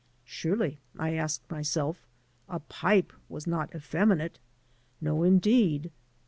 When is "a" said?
2.49-2.59